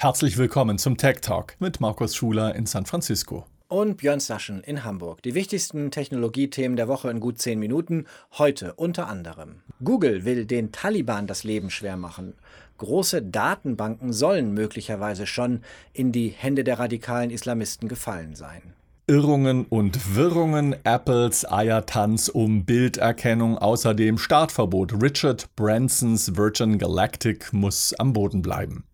Herzlich 0.00 0.38
willkommen 0.38 0.78
zum 0.78 0.96
Tech 0.96 1.22
Talk 1.22 1.56
mit 1.58 1.80
Markus 1.80 2.14
Schuler 2.14 2.54
in 2.54 2.66
San 2.66 2.86
Francisco. 2.86 3.46
Und 3.66 3.96
Björn 3.96 4.20
Saschen 4.20 4.62
in 4.62 4.84
Hamburg. 4.84 5.22
Die 5.22 5.34
wichtigsten 5.34 5.90
Technologiethemen 5.90 6.76
der 6.76 6.86
Woche 6.86 7.10
in 7.10 7.18
gut 7.18 7.40
zehn 7.40 7.58
Minuten. 7.58 8.06
Heute 8.38 8.74
unter 8.74 9.08
anderem. 9.08 9.62
Google 9.82 10.24
will 10.24 10.46
den 10.46 10.70
Taliban 10.70 11.26
das 11.26 11.42
Leben 11.42 11.68
schwer 11.68 11.96
machen. 11.96 12.34
Große 12.76 13.22
Datenbanken 13.22 14.12
sollen 14.12 14.54
möglicherweise 14.54 15.26
schon 15.26 15.62
in 15.92 16.12
die 16.12 16.28
Hände 16.28 16.62
der 16.62 16.78
radikalen 16.78 17.30
Islamisten 17.30 17.88
gefallen 17.88 18.36
sein. 18.36 18.74
Irrungen 19.08 19.64
und 19.64 20.14
Wirrungen, 20.14 20.76
Apples 20.84 21.44
Eiertanz 21.50 22.28
um 22.28 22.64
Bilderkennung, 22.64 23.58
außerdem 23.58 24.16
Startverbot. 24.18 25.02
Richard 25.02 25.48
Bransons 25.56 26.36
Virgin 26.36 26.78
Galactic 26.78 27.52
muss 27.52 27.94
am 27.94 28.12
Boden 28.12 28.42
bleiben. 28.42 28.84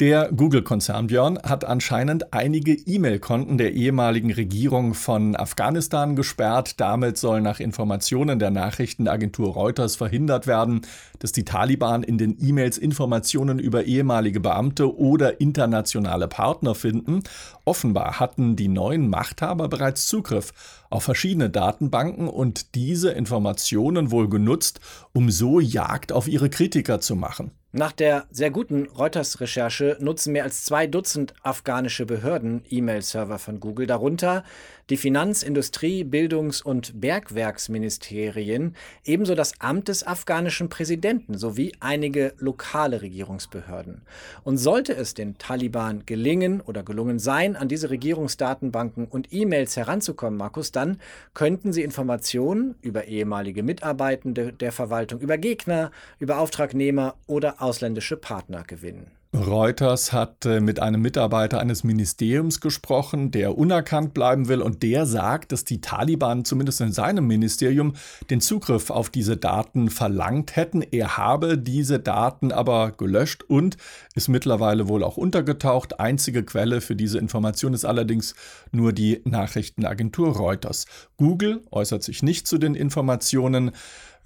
Der 0.00 0.30
Google-Konzern 0.30 1.08
Björn 1.08 1.40
hat 1.42 1.64
anscheinend 1.64 2.32
einige 2.32 2.72
E-Mail-Konten 2.72 3.58
der 3.58 3.72
ehemaligen 3.72 4.32
Regierung 4.32 4.94
von 4.94 5.34
Afghanistan 5.34 6.14
gesperrt. 6.14 6.78
Damit 6.78 7.18
soll 7.18 7.40
nach 7.40 7.58
Informationen 7.58 8.38
der 8.38 8.52
Nachrichtenagentur 8.52 9.54
Reuters 9.54 9.96
verhindert 9.96 10.46
werden, 10.46 10.82
dass 11.18 11.32
die 11.32 11.44
Taliban 11.44 12.04
in 12.04 12.16
den 12.16 12.36
E-Mails 12.40 12.78
Informationen 12.78 13.58
über 13.58 13.86
ehemalige 13.86 14.38
Beamte 14.38 14.96
oder 14.96 15.40
internationale 15.40 16.28
Partner 16.28 16.76
finden. 16.76 17.24
Offenbar 17.64 18.20
hatten 18.20 18.54
die 18.54 18.68
neuen 18.68 19.10
Machthaber 19.10 19.66
bereits 19.66 20.06
Zugriff 20.06 20.52
auf 20.90 21.04
verschiedene 21.04 21.50
Datenbanken 21.50 22.28
und 22.28 22.74
diese 22.74 23.10
Informationen 23.10 24.10
wohl 24.10 24.28
genutzt, 24.28 24.80
um 25.12 25.30
so 25.30 25.60
Jagd 25.60 26.12
auf 26.12 26.28
ihre 26.28 26.50
Kritiker 26.50 27.00
zu 27.00 27.16
machen. 27.16 27.50
Nach 27.70 27.92
der 27.92 28.26
sehr 28.30 28.50
guten 28.50 28.86
Reuters-Recherche 28.86 29.98
nutzen 30.00 30.32
mehr 30.32 30.44
als 30.44 30.64
zwei 30.64 30.86
Dutzend 30.86 31.34
afghanische 31.42 32.06
Behörden 32.06 32.62
E-Mail-Server 32.70 33.38
von 33.38 33.60
Google, 33.60 33.86
darunter 33.86 34.42
die 34.88 34.96
Finanz-, 34.96 35.42
Industrie-, 35.42 36.02
Bildungs- 36.02 36.62
und 36.62 36.98
Bergwerksministerien, 36.98 38.74
ebenso 39.04 39.34
das 39.34 39.60
Amt 39.60 39.88
des 39.88 40.06
afghanischen 40.06 40.70
Präsidenten 40.70 41.36
sowie 41.36 41.72
einige 41.78 42.32
lokale 42.38 43.02
Regierungsbehörden. 43.02 44.00
Und 44.44 44.56
sollte 44.56 44.94
es 44.96 45.12
den 45.12 45.36
Taliban 45.36 46.06
gelingen 46.06 46.62
oder 46.62 46.82
gelungen 46.82 47.18
sein, 47.18 47.54
an 47.54 47.68
diese 47.68 47.90
Regierungsdatenbanken 47.90 49.04
und 49.04 49.30
E-Mails 49.30 49.76
heranzukommen, 49.76 50.38
Markus, 50.38 50.72
dann 50.78 51.00
könnten 51.34 51.72
sie 51.72 51.82
Informationen 51.82 52.76
über 52.80 53.06
ehemalige 53.06 53.62
Mitarbeitende 53.62 54.52
der 54.52 54.72
Verwaltung, 54.72 55.20
über 55.20 55.36
Gegner, 55.36 55.90
über 56.20 56.38
Auftragnehmer 56.38 57.16
oder 57.26 57.60
ausländische 57.60 58.16
Partner 58.16 58.62
gewinnen. 58.62 59.17
Reuters 59.34 60.14
hat 60.14 60.46
mit 60.46 60.80
einem 60.80 61.02
Mitarbeiter 61.02 61.60
eines 61.60 61.84
Ministeriums 61.84 62.62
gesprochen, 62.62 63.30
der 63.30 63.58
unerkannt 63.58 64.14
bleiben 64.14 64.48
will 64.48 64.62
und 64.62 64.82
der 64.82 65.04
sagt, 65.04 65.52
dass 65.52 65.64
die 65.64 65.82
Taliban 65.82 66.46
zumindest 66.46 66.80
in 66.80 66.92
seinem 66.92 67.26
Ministerium 67.26 67.92
den 68.30 68.40
Zugriff 68.40 68.88
auf 68.88 69.10
diese 69.10 69.36
Daten 69.36 69.90
verlangt 69.90 70.56
hätten. 70.56 70.80
Er 70.80 71.18
habe 71.18 71.58
diese 71.58 72.00
Daten 72.00 72.52
aber 72.52 72.92
gelöscht 72.92 73.42
und 73.42 73.76
ist 74.14 74.28
mittlerweile 74.28 74.88
wohl 74.88 75.04
auch 75.04 75.18
untergetaucht. 75.18 76.00
Einzige 76.00 76.42
Quelle 76.42 76.80
für 76.80 76.96
diese 76.96 77.18
Information 77.18 77.74
ist 77.74 77.84
allerdings 77.84 78.34
nur 78.72 78.94
die 78.94 79.20
Nachrichtenagentur 79.24 80.36
Reuters. 80.36 80.86
Google 81.18 81.62
äußert 81.70 82.02
sich 82.02 82.22
nicht 82.22 82.46
zu 82.46 82.56
den 82.56 82.74
Informationen. 82.74 83.72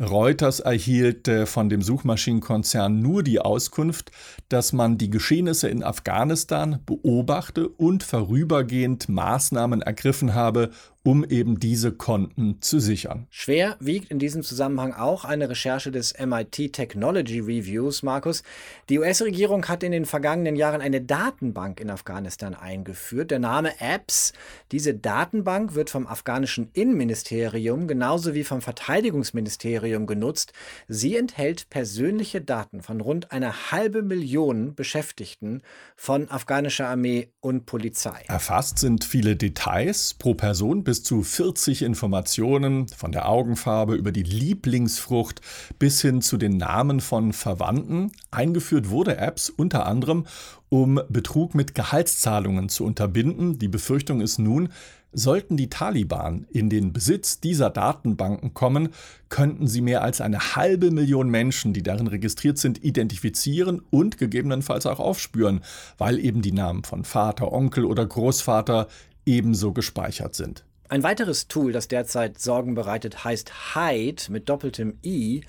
Reuters 0.01 0.61
erhielt 0.61 1.31
von 1.45 1.69
dem 1.69 1.83
Suchmaschinenkonzern 1.83 3.01
nur 3.01 3.23
die 3.23 3.41
Auskunft, 3.41 4.11
dass 4.49 4.73
man 4.73 4.99
die 4.99 5.11
Geschehnisse 5.11 5.69
in 5.69 5.83
Afghanistan 5.83 6.81
beobachte 6.87 7.69
und 7.69 8.03
vorübergehend 8.03 9.09
Maßnahmen 9.09 9.83
ergriffen 9.83 10.35
habe, 10.35 10.71
um 11.05 11.25
eben 11.25 11.59
diese 11.59 11.93
Konten 11.93 12.59
zu 12.61 12.79
sichern. 12.79 13.27
Schwer 13.31 13.77
wiegt 13.81 14.11
in 14.11 14.21
diesem 14.21 14.43
Zusammenhang 14.43 14.93
auch 14.93 15.25
eine 15.25 15.49
Recherche 15.49 15.91
des 15.91 16.15
MIT 16.19 16.73
Technology 16.73 17.41
Reviews, 17.41 18.05
Markus. 18.05 18.43
Die 18.89 19.01
US-Regierung 19.01 19.67
hat 19.67 19.83
in 19.83 19.91
den 19.91 20.05
vergangenen 20.05 20.55
Jahren 20.55 20.81
eine 20.81 21.01
Datenbank 21.01 21.81
in 21.81 21.91
Afghanistan 21.91 22.55
eingeführt. 22.55 23.33
Der 23.33 23.41
Name 23.41 23.81
Apps. 23.81 24.33
Diese 24.71 24.95
Datenbank 24.95 25.75
wird 25.75 25.91
vom 25.91 26.07
afghanischen 26.07 26.71
Innenministerium 26.73 27.89
genauso 27.89 28.35
wie 28.35 28.45
vom 28.45 28.61
Verteidigungsministerium 28.61 30.07
genutzt. 30.07 30.53
Sie 30.87 31.17
enthält 31.17 31.69
persönliche 31.69 32.41
Daten 32.41 32.81
von 32.81 33.01
rund 33.01 33.33
einer 33.33 33.73
halbe 33.73 34.03
Million 34.03 34.77
Beschäftigten 34.77 35.63
von 35.97 36.31
afghanischer 36.31 36.87
Armee 36.87 37.33
und 37.41 37.67
Polizei. 37.67 38.23
Erfasst 38.29 38.79
sind 38.79 39.05
viele 39.05 39.35
Details 39.35 40.15
pro 40.15 40.35
Person 40.35 40.85
bis 40.93 41.03
zu 41.03 41.23
40 41.23 41.81
Informationen, 41.81 42.87
von 42.87 43.13
der 43.13 43.27
Augenfarbe 43.27 43.95
über 43.95 44.13
die 44.13 44.25
Lieblingsfrucht 44.25 45.41
bis 45.79 46.03
hin 46.03 46.21
zu 46.21 46.37
den 46.37 46.59
Namen 46.59 47.01
von 47.01 47.33
Verwandten. 47.33 48.13
Eingeführt 48.31 48.91
wurde 48.91 49.17
Apps 49.17 49.49
unter 49.49 49.87
anderem, 49.87 50.27
um 50.69 51.01
Betrug 51.09 51.55
mit 51.55 51.75
Gehaltszahlungen 51.75 52.69
zu 52.69 52.85
unterbinden. 52.85 53.59
Die 53.59 53.69
Befürchtung 53.69 54.21
ist 54.21 54.39
nun, 54.39 54.69
Sollten 55.15 55.59
die 55.59 55.69
Taliban 55.69 56.47
in 56.51 56.71
den 56.71 56.95
Besitz 56.95 57.39
dieser 57.41 57.69
Datenbanken 57.69 58.55
kommen, 58.55 58.89
könnten 59.29 59.67
sie 59.67 59.83
mehr 59.83 60.03
als 60.03 60.23
eine 60.23 60.57
halbe 60.57 60.91
Million 60.91 61.29
Menschen, 61.29 61.75
die 61.75 61.83
darin 61.83 62.07
registriert 62.07 62.57
sind, 62.57 62.83
identifizieren 62.83 63.83
und 63.91 64.17
gegebenenfalls 64.17 64.87
auch 64.87 65.01
aufspüren, 65.01 65.61
weil 65.99 66.19
eben 66.19 66.41
die 66.41 66.53
Namen 66.53 66.85
von 66.85 67.05
Vater, 67.05 67.53
Onkel 67.53 67.85
oder 67.85 68.07
Großvater 68.07 68.89
ebenso 69.27 69.73
gespeichert 69.73 70.35
sind. 70.35 70.65
Ein 70.93 71.05
weiteres 71.05 71.49
Tool, 71.49 71.73
das 71.73 71.89
derzeit 71.89 72.39
Sorgen 72.39 72.75
bereitet, 72.75 73.25
heißt 73.25 73.75
HIDE 73.75 74.25
mit 74.29 74.51
doppeltem 74.51 74.99
I, 75.03 75.43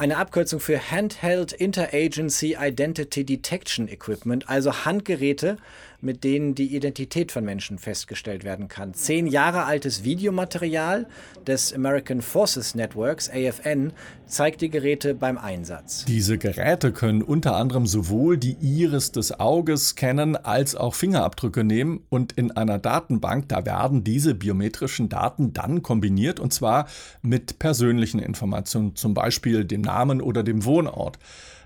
eine 0.00 0.16
Abkürzung 0.16 0.60
für 0.60 0.90
Handheld 0.90 1.52
Interagency 1.52 2.56
Identity 2.58 3.22
Detection 3.22 3.86
Equipment, 3.86 4.48
also 4.48 4.86
Handgeräte, 4.86 5.58
mit 6.00 6.24
denen 6.24 6.54
die 6.54 6.74
Identität 6.74 7.30
von 7.30 7.44
Menschen 7.44 7.78
festgestellt 7.78 8.42
werden 8.42 8.68
kann. 8.68 8.94
Zehn 8.94 9.26
Jahre 9.26 9.64
altes 9.64 10.02
Videomaterial 10.02 11.06
des 11.46 11.74
American 11.74 12.22
Forces 12.22 12.74
Networks, 12.74 13.28
AFN, 13.28 13.92
zeigt 14.26 14.60
die 14.60 14.70
Geräte 14.70 15.14
beim 15.14 15.36
Einsatz. 15.36 16.04
Diese 16.06 16.38
Geräte 16.38 16.92
können 16.92 17.20
unter 17.20 17.56
anderem 17.56 17.86
sowohl 17.86 18.38
die 18.38 18.56
Iris 18.60 19.12
des 19.12 19.38
Auges 19.38 19.90
scannen 19.90 20.36
als 20.36 20.76
auch 20.76 20.94
Fingerabdrücke 20.94 21.64
nehmen 21.64 22.04
und 22.08 22.32
in 22.32 22.52
einer 22.52 22.78
Datenbank, 22.78 23.48
da 23.48 23.66
werden 23.66 24.04
diese 24.04 24.34
biometrischen 24.34 25.08
Daten 25.08 25.52
dann 25.52 25.82
kombiniert 25.82 26.40
und 26.40 26.54
zwar 26.54 26.86
mit 27.22 27.58
persönlichen 27.58 28.20
Informationen, 28.20 28.96
zum 28.96 29.14
Beispiel 29.14 29.64
dem 29.64 29.82
Namen 29.90 30.22
oder 30.22 30.42
dem 30.42 30.64
Wohnort. 30.64 31.18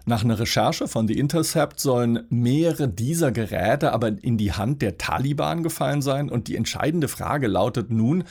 Nach 0.07 0.25
einer 0.25 0.39
Recherche 0.39 0.87
von 0.87 1.09
The 1.09 1.19
Intercept 1.19 1.81
sollen 1.81 2.25
mehrere 2.29 2.89
dieser 2.89 3.33
Geräte 3.33 3.93
aber 3.93 4.09
in 4.09 4.37
die 4.37 4.53
Hand 4.53 4.83
der 4.83 4.99
Taliban 4.99 5.63
gefallen 5.63 6.03
sein 6.03 6.29
und 6.29 6.49
die 6.49 6.57
entscheidende 6.57 7.09
Frage 7.09 7.47
lautet 7.47 7.91
nun, 7.91 8.25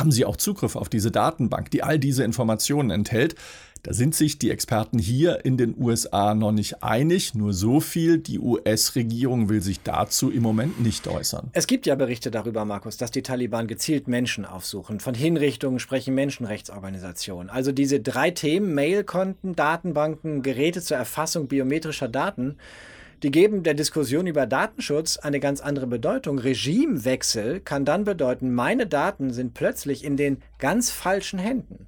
haben 0.00 0.10
sie 0.10 0.24
auch 0.24 0.36
Zugriff 0.36 0.74
auf 0.74 0.88
diese 0.88 1.10
Datenbank, 1.10 1.70
die 1.70 1.82
all 1.82 1.98
diese 1.98 2.24
Informationen 2.24 2.90
enthält? 2.90 3.36
Da 3.82 3.94
sind 3.94 4.14
sich 4.14 4.38
die 4.38 4.50
Experten 4.50 4.98
hier 4.98 5.44
in 5.44 5.56
den 5.56 5.74
USA 5.78 6.34
noch 6.34 6.52
nicht 6.52 6.82
einig. 6.82 7.34
Nur 7.34 7.54
so 7.54 7.80
viel, 7.80 8.18
die 8.18 8.38
US-Regierung 8.38 9.48
will 9.48 9.62
sich 9.62 9.80
dazu 9.82 10.30
im 10.30 10.42
Moment 10.42 10.80
nicht 10.82 11.08
äußern. 11.08 11.48
Es 11.52 11.66
gibt 11.66 11.86
ja 11.86 11.94
Berichte 11.94 12.30
darüber, 12.30 12.66
Markus, 12.66 12.98
dass 12.98 13.10
die 13.10 13.22
Taliban 13.22 13.68
gezielt 13.68 14.06
Menschen 14.06 14.44
aufsuchen. 14.44 15.00
Von 15.00 15.14
Hinrichtungen 15.14 15.78
sprechen 15.78 16.14
Menschenrechtsorganisationen. 16.14 17.48
Also 17.48 17.72
diese 17.72 18.00
drei 18.00 18.30
Themen, 18.30 18.74
Mailkonten, 18.74 19.56
Datenbanken, 19.56 20.42
Geräte 20.42 20.82
zur 20.82 20.98
Erfassung 20.98 21.48
biometrischer 21.48 22.08
Daten, 22.08 22.56
die 23.22 23.30
geben 23.30 23.62
der 23.62 23.74
Diskussion 23.74 24.26
über 24.26 24.46
Datenschutz 24.46 25.16
eine 25.18 25.40
ganz 25.40 25.60
andere 25.60 25.86
Bedeutung. 25.86 26.38
Regimewechsel 26.38 27.60
kann 27.60 27.84
dann 27.84 28.04
bedeuten, 28.04 28.54
meine 28.54 28.86
Daten 28.86 29.32
sind 29.32 29.54
plötzlich 29.54 30.04
in 30.04 30.16
den 30.16 30.42
ganz 30.58 30.90
falschen 30.90 31.38
Händen. 31.38 31.86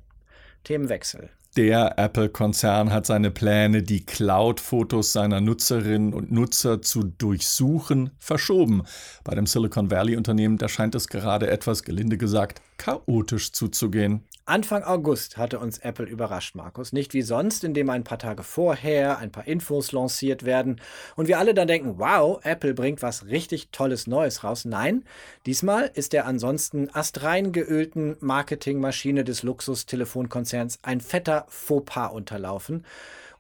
Themenwechsel. 0.64 1.30
Der 1.56 1.98
Apple-Konzern 1.98 2.92
hat 2.92 3.04
seine 3.04 3.30
Pläne, 3.30 3.82
die 3.82 4.06
Cloud-Fotos 4.06 5.12
seiner 5.12 5.42
Nutzerinnen 5.42 6.14
und 6.14 6.32
Nutzer 6.32 6.80
zu 6.80 7.02
durchsuchen, 7.02 8.10
verschoben. 8.18 8.84
Bei 9.22 9.34
dem 9.34 9.44
Silicon 9.44 9.90
Valley-Unternehmen, 9.90 10.56
da 10.56 10.68
scheint 10.68 10.94
es 10.94 11.08
gerade 11.08 11.50
etwas, 11.50 11.82
gelinde 11.82 12.16
gesagt, 12.16 12.62
chaotisch 12.78 13.52
zuzugehen. 13.52 14.22
Anfang 14.44 14.82
August 14.82 15.36
hatte 15.36 15.60
uns 15.60 15.78
Apple 15.78 16.06
überrascht, 16.06 16.56
Markus. 16.56 16.92
Nicht 16.92 17.14
wie 17.14 17.22
sonst, 17.22 17.62
indem 17.62 17.88
ein 17.90 18.02
paar 18.02 18.18
Tage 18.18 18.42
vorher 18.42 19.18
ein 19.18 19.30
paar 19.30 19.46
Infos 19.46 19.92
lanciert 19.92 20.44
werden 20.44 20.80
und 21.14 21.28
wir 21.28 21.38
alle 21.38 21.54
dann 21.54 21.68
denken, 21.68 21.98
wow, 21.98 22.40
Apple 22.42 22.74
bringt 22.74 23.02
was 23.02 23.26
richtig 23.26 23.68
Tolles 23.70 24.08
Neues 24.08 24.42
raus. 24.42 24.64
Nein, 24.64 25.04
diesmal 25.46 25.90
ist 25.94 26.12
der 26.12 26.26
ansonsten 26.26 26.90
astrein 26.92 27.52
geölten 27.52 28.16
Marketingmaschine 28.18 29.22
des 29.22 29.44
Luxustelefonkonzerns 29.44 30.80
ein 30.82 31.00
fetter 31.00 31.46
Fauxpas 31.48 32.08
unterlaufen. 32.08 32.84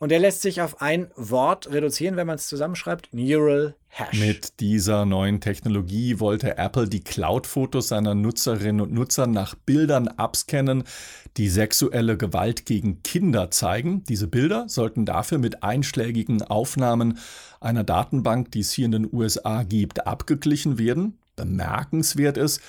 Und 0.02 0.08
der 0.08 0.18
lässt 0.18 0.42
sich 0.42 0.60
auf 0.60 0.82
ein 0.82 1.12
Wort 1.14 1.70
reduzieren, 1.70 2.16
wenn 2.16 2.26
man 2.26 2.34
es 2.34 2.48
zusammenschreibt, 2.48 3.10
Neural 3.12 3.76
Hash. 3.86 4.18
Mit 4.18 4.58
dieser 4.58 5.06
neuen 5.06 5.40
Technologie 5.40 6.18
wollte 6.18 6.58
Apple 6.58 6.88
die 6.88 7.04
Cloud-Fotos 7.04 7.86
seiner 7.86 8.16
Nutzerinnen 8.16 8.80
und 8.80 8.92
Nutzer 8.92 9.28
nach 9.28 9.54
Bildern 9.54 10.08
abscannen, 10.08 10.82
die 11.36 11.48
sexuelle 11.48 12.16
Gewalt 12.16 12.66
gegen 12.66 13.04
Kinder 13.04 13.52
zeigen. 13.52 14.02
Diese 14.02 14.26
Bilder 14.26 14.64
sollten 14.68 15.06
dafür 15.06 15.38
mit 15.38 15.62
einschlägigen 15.62 16.42
Aufnahmen 16.42 17.18
einer 17.60 17.84
Datenbank, 17.84 18.50
die 18.50 18.60
es 18.60 18.72
hier 18.72 18.86
in 18.86 18.90
den 18.90 19.08
USA 19.12 19.62
gibt, 19.62 20.04
abgeglichen 20.04 20.80
werden. 20.80 21.16
Bemerkenswert 21.36 22.38
ist, 22.38 22.60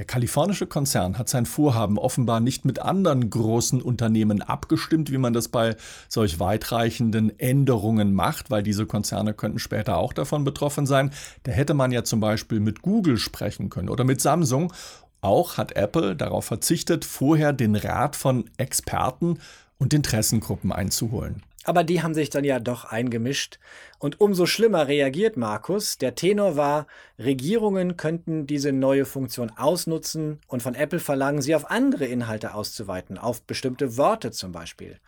der 0.00 0.06
kalifornische 0.06 0.66
Konzern 0.66 1.18
hat 1.18 1.28
sein 1.28 1.44
Vorhaben 1.44 1.98
offenbar 1.98 2.40
nicht 2.40 2.64
mit 2.64 2.78
anderen 2.78 3.28
großen 3.28 3.82
Unternehmen 3.82 4.40
abgestimmt, 4.40 5.12
wie 5.12 5.18
man 5.18 5.34
das 5.34 5.48
bei 5.48 5.76
solch 6.08 6.40
weitreichenden 6.40 7.38
Änderungen 7.38 8.14
macht, 8.14 8.50
weil 8.50 8.62
diese 8.62 8.86
Konzerne 8.86 9.34
könnten 9.34 9.58
später 9.58 9.98
auch 9.98 10.14
davon 10.14 10.42
betroffen 10.42 10.86
sein. 10.86 11.10
Da 11.42 11.52
hätte 11.52 11.74
man 11.74 11.92
ja 11.92 12.02
zum 12.02 12.18
Beispiel 12.18 12.60
mit 12.60 12.80
Google 12.80 13.18
sprechen 13.18 13.68
können 13.68 13.90
oder 13.90 14.04
mit 14.04 14.22
Samsung. 14.22 14.72
Auch 15.20 15.58
hat 15.58 15.72
Apple 15.72 16.16
darauf 16.16 16.46
verzichtet, 16.46 17.04
vorher 17.04 17.52
den 17.52 17.76
Rat 17.76 18.16
von 18.16 18.48
Experten 18.56 19.38
und 19.76 19.92
Interessengruppen 19.92 20.72
einzuholen. 20.72 21.42
Aber 21.64 21.84
die 21.84 22.02
haben 22.02 22.14
sich 22.14 22.30
dann 22.30 22.44
ja 22.44 22.58
doch 22.58 22.84
eingemischt. 22.84 23.58
Und 23.98 24.18
umso 24.20 24.46
schlimmer 24.46 24.88
reagiert 24.88 25.36
Markus. 25.36 25.98
Der 25.98 26.14
Tenor 26.14 26.56
war, 26.56 26.86
Regierungen 27.18 27.98
könnten 27.98 28.46
diese 28.46 28.72
neue 28.72 29.04
Funktion 29.04 29.50
ausnutzen 29.56 30.40
und 30.46 30.62
von 30.62 30.74
Apple 30.74 31.00
verlangen, 31.00 31.42
sie 31.42 31.54
auf 31.54 31.70
andere 31.70 32.06
Inhalte 32.06 32.54
auszuweiten, 32.54 33.18
auf 33.18 33.42
bestimmte 33.42 33.98
Worte 33.98 34.30
zum 34.30 34.52
Beispiel. 34.52 34.98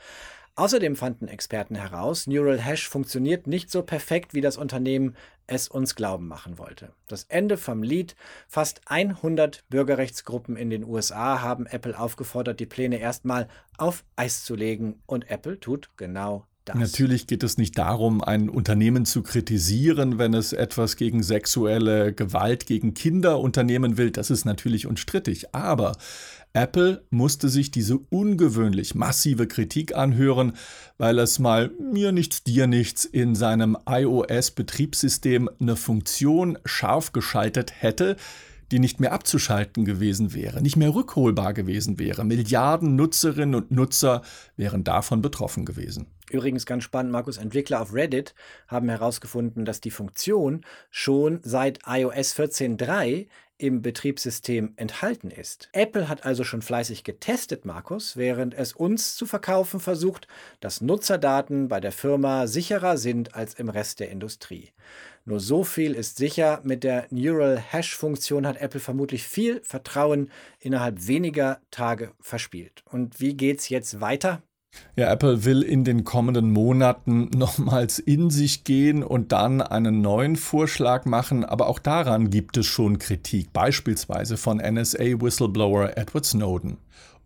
Außerdem 0.55 0.97
fanden 0.97 1.29
Experten 1.29 1.77
heraus, 1.77 2.27
Neural 2.27 2.61
Hash 2.61 2.87
funktioniert 2.87 3.47
nicht 3.47 3.71
so 3.71 3.83
perfekt, 3.83 4.35
wie 4.35 4.43
das 4.43 4.59
Unternehmen 4.59 5.17
es 5.47 5.67
uns 5.67 5.95
glauben 5.95 6.29
machen 6.29 6.59
wollte. 6.59 6.93
Das 7.09 7.25
Ende 7.25 7.57
vom 7.57 7.83
Lied. 7.83 8.17
Fast 8.49 8.83
100 8.85 9.65
Bürgerrechtsgruppen 9.71 10.57
in 10.57 10.69
den 10.69 10.85
USA 10.85 11.41
haben 11.41 11.65
Apple 11.65 11.99
aufgefordert, 11.99 12.61
die 12.61 12.67
Pläne 12.67 12.99
erstmal 12.99 13.49
auf 13.79 14.05
Eis 14.15 14.45
zu 14.45 14.55
legen. 14.55 15.01
Und 15.07 15.31
Apple 15.31 15.59
tut 15.59 15.89
genau 15.97 16.47
das. 16.65 16.77
Natürlich 16.77 17.27
geht 17.27 17.43
es 17.43 17.59
nicht 17.59 17.77
darum, 17.77 18.23
ein 18.23 18.49
Unternehmen 18.49 19.05
zu 19.05 19.23
kritisieren, 19.23 20.19
wenn 20.19 20.35
es 20.35 20.53
etwas 20.53 20.97
gegen 20.97 21.23
sexuelle 21.23 22.13
Gewalt 22.13 22.67
gegen 22.67 22.95
Kinder 22.95 23.41
unternehmen 23.41 23.97
will. 23.97 24.11
Das 24.11 24.31
ist 24.31 24.45
natürlich 24.45 24.87
unstrittig. 24.87 25.55
Aber 25.55 25.93
Apple 26.53 27.03
musste 27.11 27.49
sich 27.49 27.71
diese 27.71 27.99
ungewöhnlich 28.11 28.95
massive 28.95 29.47
Kritik 29.47 29.97
anhören, 29.97 30.53
weil 30.99 31.19
es 31.19 31.39
mal 31.39 31.71
mir 31.81 32.13
nichts, 32.13 32.45
dir 32.45 32.67
nichts 32.67 33.05
in 33.05 33.35
seinem 33.35 33.77
iOS-Betriebssystem 33.87 35.49
eine 35.61 35.77
Funktion 35.77 36.59
scharf 36.65 37.13
geschaltet 37.13 37.73
hätte, 37.81 38.17
die 38.71 38.79
nicht 38.79 39.01
mehr 39.01 39.13
abzuschalten 39.13 39.85
gewesen 39.85 40.33
wäre, 40.33 40.63
nicht 40.63 40.77
mehr 40.77 40.95
rückholbar 40.95 41.53
gewesen 41.53 41.99
wäre. 41.99 42.25
Milliarden 42.25 42.97
Nutzerinnen 42.97 43.55
und 43.55 43.71
Nutzer 43.71 44.23
wären 44.57 44.83
davon 44.83 45.21
betroffen 45.21 45.65
gewesen. 45.65 46.07
Übrigens 46.33 46.65
ganz 46.65 46.85
spannend, 46.85 47.13
Markus, 47.13 47.37
Entwickler 47.37 47.83
auf 47.83 47.93
Reddit 47.93 48.35
haben 48.67 48.89
herausgefunden, 48.89 49.67
dass 49.67 49.83
die 49.83 49.91
Funktion 49.91 50.65
schon 50.91 51.41
seit 51.43 51.81
iOS 51.87 52.35
14.3 52.35 53.27
im 53.59 53.83
Betriebssystem 53.83 54.73
enthalten 54.77 55.31
ist. 55.31 55.69
Apple 55.73 56.09
hat 56.09 56.25
also 56.25 56.43
schon 56.43 56.63
fleißig 56.63 57.05
getestet, 57.05 57.67
Markus, 57.67 58.17
während 58.17 58.55
es 58.55 58.73
uns 58.73 59.15
zu 59.15 59.27
verkaufen 59.27 59.79
versucht, 59.79 60.27
dass 60.61 60.81
Nutzerdaten 60.81 61.69
bei 61.69 61.81
der 61.81 61.93
Firma 61.93 62.47
sicherer 62.47 62.97
sind 62.97 63.35
als 63.35 63.53
im 63.53 63.69
Rest 63.69 64.01
der 64.01 64.09
Industrie. 64.09 64.71
Nur 65.27 65.39
so 65.39 65.65
viel 65.65 65.93
ist 65.93 66.17
sicher, 66.17 66.63
mit 66.65 66.83
der 66.83 67.09
Neural 67.11 67.59
Hash-Funktion 67.59 68.47
hat 68.47 68.57
Apple 68.57 68.81
vermutlich 68.81 69.25
viel 69.25 69.61
Vertrauen 69.63 70.31
innerhalb 70.59 71.07
weniger 71.07 71.61
Tage 71.71 72.13
verspielt. 72.21 72.83
Und 72.87 73.21
wie 73.21 73.35
geht's 73.35 73.69
jetzt 73.69 74.01
weiter? 74.01 74.43
Ja, 74.95 75.11
Apple 75.11 75.47
will 75.47 75.63
in 75.63 75.85
den 75.85 76.05
kommenden 76.05 76.51
Monaten 76.53 77.31
nochmals 77.35 77.99
in 77.99 78.29
sich 78.29 78.65
gehen 78.65 79.03
und 79.03 79.33
dann 79.33 79.63
einen 79.63 80.03
neuen 80.03 80.37
Vorschlag 80.37 81.07
machen, 81.07 81.45
aber 81.45 81.67
auch 81.69 81.79
daran 81.79 82.29
gibt 82.29 82.59
es 82.59 82.67
schon 82.67 82.99
Kritik, 82.99 83.53
beispielsweise 83.53 84.37
von 84.37 84.59
NSA-Whistleblower 84.59 85.97
Edward 85.97 86.27
Snowden. 86.27 86.77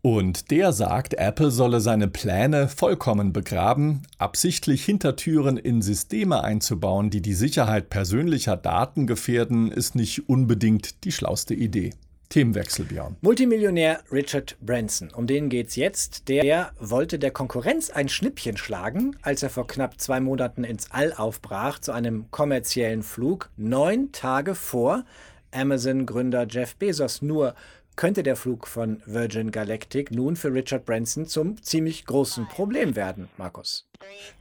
Und 0.02 0.52
der 0.52 0.72
sagt, 0.72 1.14
Apple 1.14 1.50
solle 1.50 1.81
seine 1.81 2.06
Pläne 2.06 2.69
vollkommen 2.69 3.32
begraben, 3.32 4.02
absichtlich 4.19 4.84
Hintertüren 4.84 5.56
in 5.56 5.82
Systeme 5.82 6.44
einzubauen, 6.44 7.10
die 7.10 7.20
die 7.20 7.34
Sicherheit 7.34 7.90
persönlicher 7.90 8.56
Daten 8.56 9.08
gefährden, 9.08 9.72
ist 9.72 9.96
nicht 9.96 10.28
unbedingt 10.28 11.02
die 11.02 11.10
schlauste 11.10 11.54
Idee. 11.54 11.94
Themenwechsel, 12.28 12.87
Björn. 12.87 13.17
Multimillionär 13.20 14.00
Richard 14.11 14.56
Branson, 14.61 15.11
um 15.11 15.26
den 15.26 15.49
geht's 15.49 15.76
jetzt. 15.76 16.28
Der 16.28 16.73
wollte 16.78 17.19
der 17.19 17.31
Konkurrenz 17.31 17.90
ein 17.90 18.08
Schnippchen 18.08 18.56
schlagen, 18.56 19.17
als 19.23 19.43
er 19.43 19.50
vor 19.50 19.67
knapp 19.67 20.00
zwei 20.00 20.20
Monaten 20.20 20.64
ins 20.64 20.90
All 20.90 21.12
aufbrach 21.12 21.78
zu 21.78 21.93
einem 21.93 22.31
kommerziellen 22.31 23.02
Flug, 23.02 23.50
neun 23.56 24.12
Tage 24.12 24.55
vor 24.55 25.05
Amazon-Gründer 25.52 26.46
Jeff 26.49 26.76
Bezos. 26.76 27.23
Nur 27.23 27.55
könnte 27.96 28.23
der 28.23 28.37
Flug 28.37 28.67
von 28.67 29.02
Virgin 29.06 29.50
Galactic 29.50 30.11
nun 30.11 30.37
für 30.37 30.52
Richard 30.52 30.84
Branson 30.84 31.26
zum 31.26 31.62
ziemlich 31.62 32.05
großen 32.05 32.46
Problem 32.46 32.94
werden, 32.94 33.28
Markus. 33.38 33.88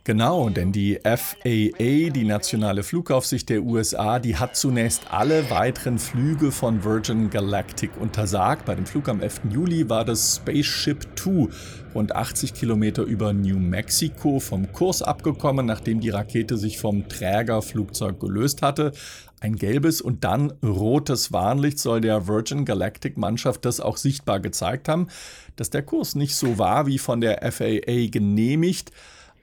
Genau, 0.04 0.50
denn 0.50 0.72
die 0.72 1.00
FAA, 1.04 2.10
die 2.12 2.26
nationale 2.26 2.84
Flugaufsicht 2.84 3.50
der 3.50 3.64
USA, 3.64 4.20
die 4.20 4.38
hat 4.38 4.56
zunächst 4.56 5.12
alle 5.12 5.50
weiteren 5.50 5.98
Flüge 5.98 6.52
von 6.52 6.84
Virgin 6.84 7.30
Galactic 7.30 7.90
untersagt. 8.00 8.66
Bei 8.66 8.76
dem 8.76 8.86
Flug 8.86 9.10
am 9.10 9.22
11. 9.22 9.42
Juli 9.52 9.90
war 9.90 10.06
das 10.06 10.36
Spaceship 10.36 11.16
Two 11.16 11.50
rund 11.96 12.16
80 12.16 12.54
Kilometer 12.54 13.04
über 13.04 13.34
New 13.34 13.58
Mexico 13.58 14.40
vom 14.40 14.72
Kurs 14.74 15.02
abgekommen, 15.02 15.66
nachdem 15.66 16.02
die 16.02 16.10
Rakete 16.10 16.58
sich 16.58 16.78
vom 16.78 17.08
Trägerflugzeug 17.10 18.20
gelöst 18.20 18.62
hatte. 18.62 18.92
Ein 19.40 19.56
gelbes 19.56 20.02
und 20.02 20.24
dann 20.24 20.52
rotes 20.64 21.32
Warnlicht 21.32 21.80
soll 21.80 22.02
der 22.02 22.28
Virgin 22.28 22.66
Galactic 22.66 23.18
Mannschaft 23.18 23.66
das 23.66 23.80
auch 23.80 23.98
sichtbar 23.98 24.40
gezeigt 24.40 24.88
haben, 24.88 25.08
dass 25.56 25.70
der 25.70 25.84
Kurs 25.84 26.16
nicht 26.16 26.36
so 26.36 26.58
war 26.58 26.86
wie 26.86 27.00
von 27.00 27.22
der 27.22 27.52
FAA 27.52 28.08
genehmigt, 28.10 28.92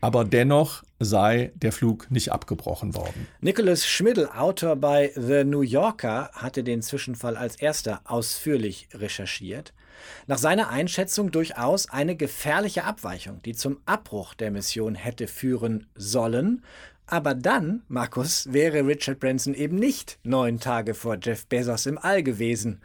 aber 0.03 0.25
dennoch 0.25 0.83
sei 0.99 1.53
der 1.55 1.73
Flug 1.73 2.11
nicht 2.11 2.33
abgebrochen 2.33 2.95
worden. 2.95 3.29
Nicholas 3.41 3.87
Schmidl, 3.87 4.27
Autor 4.27 4.77
bei 4.77 5.13
The 5.15 5.45
New 5.45 5.63
Yorker, 5.63 6.31
hatte 6.35 6.65
den 6.65 6.83
Zwischenfall 6.83 7.37
als 7.37 7.57
erster 7.57 8.01
ausführlich 8.05 8.89
recherchiert. 8.93 9.73
Nach 10.27 10.39
seiner 10.39 10.71
Einschätzung 10.71 11.31
durchaus 11.31 11.89
eine 11.89 12.17
gefährliche 12.17 12.83
Abweichung, 12.83 13.41
die 13.43 13.55
zum 13.55 13.79
Abbruch 13.87 14.35
der 14.35 14.51
Mission 14.51 14.97
hätte 14.97 15.29
führen 15.29 15.87
sollen. 15.95 16.65
Aber 17.07 17.35
dann, 17.37 17.83
Markus, 17.87 18.53
wäre 18.53 18.85
Richard 18.85 19.21
Branson 19.21 19.55
eben 19.55 19.77
nicht 19.77 20.19
neun 20.25 20.59
Tage 20.59 20.95
vor 20.95 21.17
Jeff 21.23 21.47
Bezos 21.47 21.87
im 21.87 21.97
All 21.97 22.25
gewesen. 22.25 22.81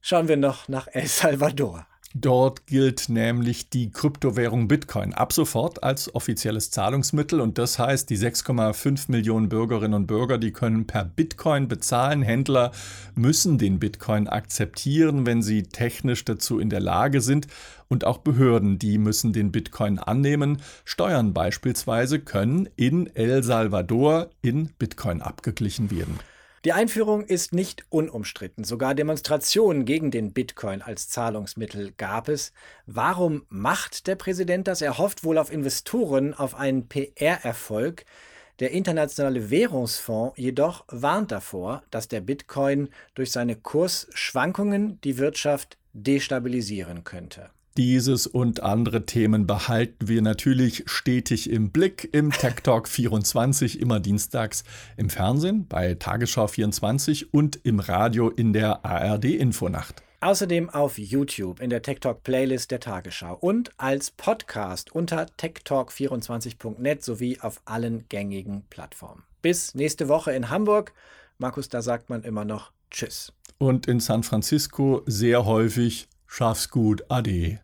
Schauen 0.00 0.26
wir 0.26 0.36
noch 0.36 0.66
nach 0.66 0.88
El 0.90 1.06
Salvador. 1.06 1.86
Dort 2.16 2.68
gilt 2.68 3.08
nämlich 3.08 3.70
die 3.70 3.90
Kryptowährung 3.90 4.68
Bitcoin 4.68 5.12
ab 5.14 5.32
sofort 5.32 5.82
als 5.82 6.14
offizielles 6.14 6.70
Zahlungsmittel 6.70 7.40
und 7.40 7.58
das 7.58 7.80
heißt, 7.80 8.08
die 8.08 8.16
6,5 8.16 9.10
Millionen 9.10 9.48
Bürgerinnen 9.48 9.94
und 9.94 10.06
Bürger, 10.06 10.38
die 10.38 10.52
können 10.52 10.86
per 10.86 11.04
Bitcoin 11.04 11.66
bezahlen. 11.66 12.22
Händler 12.22 12.70
müssen 13.16 13.58
den 13.58 13.80
Bitcoin 13.80 14.28
akzeptieren, 14.28 15.26
wenn 15.26 15.42
sie 15.42 15.64
technisch 15.64 16.24
dazu 16.24 16.60
in 16.60 16.70
der 16.70 16.78
Lage 16.78 17.20
sind 17.20 17.48
und 17.88 18.04
auch 18.04 18.18
Behörden, 18.18 18.78
die 18.78 18.98
müssen 18.98 19.32
den 19.32 19.50
Bitcoin 19.50 19.98
annehmen. 19.98 20.62
Steuern 20.84 21.34
beispielsweise 21.34 22.20
können 22.20 22.68
in 22.76 23.08
El 23.16 23.42
Salvador 23.42 24.30
in 24.40 24.68
Bitcoin 24.78 25.20
abgeglichen 25.20 25.90
werden. 25.90 26.20
Die 26.64 26.72
Einführung 26.72 27.26
ist 27.26 27.52
nicht 27.52 27.84
unumstritten. 27.90 28.64
Sogar 28.64 28.94
Demonstrationen 28.94 29.84
gegen 29.84 30.10
den 30.10 30.32
Bitcoin 30.32 30.80
als 30.80 31.10
Zahlungsmittel 31.10 31.92
gab 31.98 32.30
es. 32.30 32.54
Warum 32.86 33.44
macht 33.50 34.06
der 34.06 34.16
Präsident 34.16 34.66
das? 34.66 34.80
Er 34.80 34.96
hofft 34.96 35.24
wohl 35.24 35.36
auf 35.36 35.52
Investoren, 35.52 36.32
auf 36.32 36.54
einen 36.54 36.88
PR-Erfolg. 36.88 38.06
Der 38.60 38.70
Internationale 38.70 39.50
Währungsfonds 39.50 40.38
jedoch 40.38 40.86
warnt 40.88 41.32
davor, 41.32 41.82
dass 41.90 42.08
der 42.08 42.22
Bitcoin 42.22 42.88
durch 43.14 43.30
seine 43.30 43.56
Kursschwankungen 43.56 44.98
die 45.02 45.18
Wirtschaft 45.18 45.76
destabilisieren 45.92 47.04
könnte. 47.04 47.50
Dieses 47.76 48.28
und 48.28 48.62
andere 48.62 49.04
Themen 49.04 49.48
behalten 49.48 50.06
wir 50.06 50.22
natürlich 50.22 50.84
stetig 50.86 51.50
im 51.50 51.72
Blick 51.72 52.08
im 52.12 52.30
Tech 52.30 52.60
Talk 52.62 52.86
24, 52.86 53.80
immer 53.80 53.98
dienstags 53.98 54.62
im 54.96 55.10
Fernsehen 55.10 55.66
bei 55.66 55.94
Tagesschau 55.94 56.46
24 56.46 57.34
und 57.34 57.58
im 57.64 57.80
Radio 57.80 58.28
in 58.28 58.52
der 58.52 58.84
ARD 58.84 59.24
Infonacht. 59.24 60.04
Außerdem 60.20 60.70
auf 60.70 60.98
YouTube 60.98 61.58
in 61.58 61.68
der 61.68 61.82
Tech 61.82 61.98
Talk 61.98 62.22
Playlist 62.22 62.70
der 62.70 62.78
Tagesschau 62.78 63.36
und 63.40 63.72
als 63.76 64.12
Podcast 64.12 64.94
unter 64.94 65.26
techtalk24.net 65.36 67.02
sowie 67.02 67.40
auf 67.40 67.60
allen 67.64 68.04
gängigen 68.08 68.62
Plattformen. 68.70 69.24
Bis 69.42 69.74
nächste 69.74 70.06
Woche 70.06 70.30
in 70.30 70.48
Hamburg. 70.48 70.92
Markus, 71.38 71.68
da 71.70 71.82
sagt 71.82 72.08
man 72.08 72.22
immer 72.22 72.44
noch 72.44 72.70
Tschüss. 72.92 73.32
Und 73.58 73.88
in 73.88 73.98
San 73.98 74.22
Francisco 74.22 75.02
sehr 75.06 75.44
häufig 75.44 76.06
Schaff's 76.28 76.70
gut, 76.70 77.04
Ade. 77.08 77.63